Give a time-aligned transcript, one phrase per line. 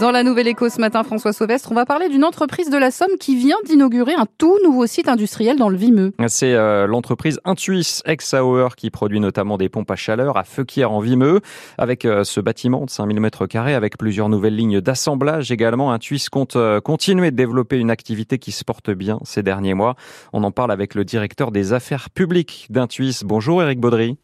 [0.00, 2.90] Dans la Nouvelle Éco ce matin, François Sauvestre, on va parler d'une entreprise de la
[2.90, 6.12] Somme qui vient d'inaugurer un tout nouveau site industriel dans le Vimeux.
[6.26, 10.98] C'est euh, l'entreprise Intuis Ex-Hour qui produit notamment des pompes à chaleur à Feuquières en
[10.98, 11.40] Vimeux.
[11.78, 16.56] Avec euh, ce bâtiment de 5000 m2 avec plusieurs nouvelles lignes d'assemblage également, Intuis compte
[16.56, 19.94] euh, continuer de développer une activité qui se porte bien ces derniers mois.
[20.32, 23.20] On en parle avec le directeur des affaires publiques d'Intuis.
[23.24, 24.18] Bonjour Eric Baudry.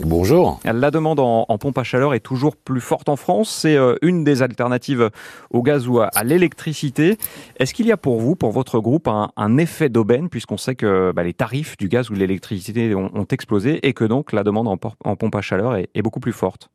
[0.00, 0.58] Bonjour.
[0.64, 3.50] La demande en, pompe à chaleur est toujours plus forte en France.
[3.50, 5.10] C'est euh, une des alternatives
[5.50, 7.18] au gaz ou à, l'électricité.
[7.58, 11.12] Est-ce qu'il y a pour vous, pour votre groupe, un, effet d'aubaine, puisqu'on sait que
[11.12, 14.68] bah, les tarifs du gaz ou de l'électricité ont, explosé et que donc la demande
[14.68, 14.76] en,
[15.16, 16.70] pompe à chaleur est, beaucoup plus forte?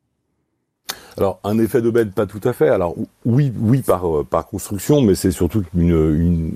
[1.16, 2.68] Alors, un effet d'aubaine, pas tout à fait.
[2.68, 6.52] Alors, oui, oui par, euh, par construction, mais c'est surtout une, une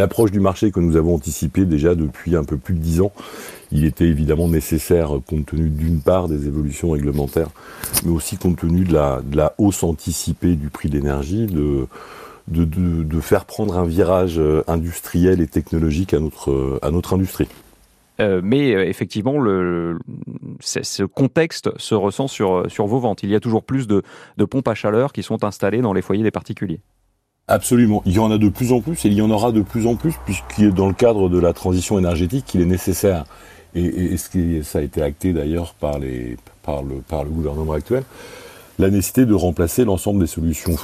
[0.00, 3.12] approche du marché que nous avons anticipée déjà depuis un peu plus de dix ans.
[3.70, 7.50] Il était évidemment nécessaire, compte tenu d'une part des évolutions réglementaires,
[8.04, 11.86] mais aussi compte tenu de la, hausse anticipée du prix de l'énergie, de,
[13.20, 17.48] faire prendre un virage euh, industriel et technologique à notre, euh, industrie.
[18.20, 19.34] Euh, mais effectivement,
[20.60, 23.22] ce contexte se ressent sur, sur vos ventes.
[23.22, 24.02] Il y a toujours plus de,
[24.38, 26.80] de pompes à chaleur qui sont installées dans les foyers des particuliers.
[27.48, 28.02] Absolument.
[28.04, 29.86] Il y en a de plus en plus et il y en aura de plus
[29.86, 33.24] en plus puisqu'il est dans le cadre de la transition énergétique qu'il est nécessaire.
[33.74, 35.98] Et, et, ce qui, ça a été acté d'ailleurs par,
[36.62, 38.02] par, le, par le gouvernement actuel
[38.78, 40.74] la nécessité de remplacer l'ensemble des solutions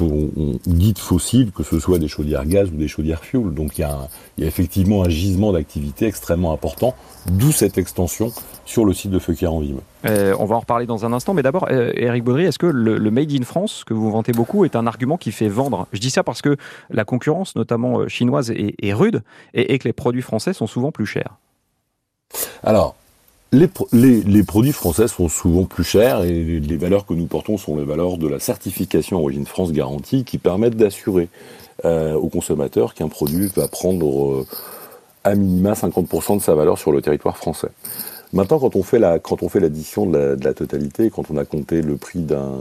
[0.66, 3.54] dites fossiles, que ce soit des chaudières gaz ou des chaudières fuel.
[3.54, 6.94] Donc il y a, il y a effectivement un gisement d'activité extrêmement important,
[7.26, 8.32] d'où cette extension
[8.64, 9.80] sur le site de Feuquier en Vime.
[10.06, 12.66] Euh, on va en reparler dans un instant, mais d'abord, euh, Eric Baudry, est-ce que
[12.66, 15.86] le, Made in France, que vous vantez beaucoup, est un argument qui fait vendre?
[15.92, 16.56] Je dis ça parce que
[16.90, 20.66] la concurrence, notamment euh, chinoise, est, est rude et, et que les produits français sont
[20.66, 21.36] souvent plus chers.
[22.62, 22.96] Alors,
[23.92, 27.84] les, produits français sont souvent plus chers et les, valeurs que nous portons sont les
[27.84, 31.28] valeurs de la certification Origine France Garantie qui permettent d'assurer
[31.84, 34.46] euh, aux consommateurs qu'un produit va prendre euh,
[35.24, 37.68] à minima 50% de sa valeur sur le territoire français.
[38.32, 41.44] Maintenant, quand on fait la, quand on fait l'addition de, la, totalité, quand on a
[41.44, 42.58] compté le prix d'un,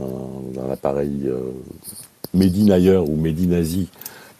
[0.70, 1.50] appareil euh,
[2.32, 3.62] made in ailleurs ou made in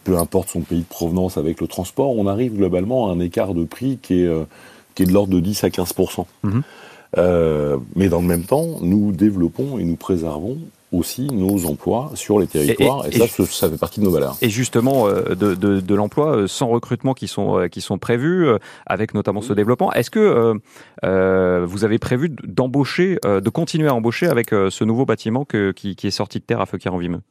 [0.05, 3.53] peu importe son pays de provenance avec le transport, on arrive globalement à un écart
[3.53, 4.45] de prix qui est euh,
[4.95, 5.93] qui est de l'ordre de 10 à 15
[6.43, 6.61] mhm.
[7.17, 10.57] euh, mais dans le même temps, nous développons et nous préservons
[10.91, 14.37] aussi nos emplois sur les territoires, et, ça, ça fait partie de nos valeurs.
[14.41, 17.97] Et justement, euh, de, de, de l'emploi euh, sans recrutement qui sont, euh, qui sont
[17.97, 18.47] prévus,
[18.85, 20.55] avec notamment ce développement, est-ce que
[21.03, 25.95] euh, vous avez prévu d'embaucher, de continuer à embaucher avec ce nouveau bâtiment que, qui,
[25.95, 27.21] qui, est sorti de terre à Feuquier-en-Vimeux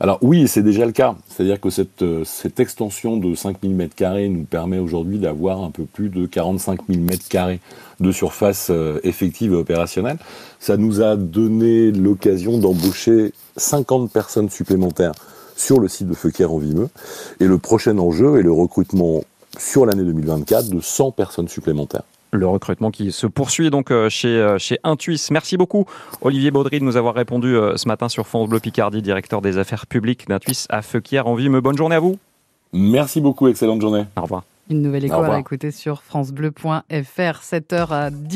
[0.00, 1.14] alors oui, c'est déjà le cas.
[1.28, 2.24] C'est-à-dire que cette, euh,
[2.58, 7.58] extension de 5000 m2 nous permet aujourd'hui d'avoir un peu plus de 45 000 m2
[8.00, 10.18] de surface euh, effective et opérationnelle.
[10.58, 15.12] Ça nous a donné l'occasion d'embaucher 50 personnes supplémentaires
[15.56, 16.88] sur le site de Feuquier en Vimeux.
[17.40, 19.22] Et le prochain enjeu est le recrutement
[19.58, 22.02] sur l'année 2024 de 100 personnes supplémentaires
[22.36, 25.28] le recrutement qui se poursuit donc euh, chez, euh, chez Intuis.
[25.30, 25.86] Merci beaucoup
[26.20, 29.58] Olivier Baudry de nous avoir répondu euh, ce matin sur France Bleu Picardie, directeur des
[29.58, 31.60] affaires publiques d'Intuis à Feuquières en Vime.
[31.60, 32.18] Bonne journée à vous.
[32.72, 34.04] Merci beaucoup, excellente journée.
[34.16, 34.44] Au revoir.
[34.70, 38.28] Une nouvelle école à écouter sur francebleu.fr, 7h à 10.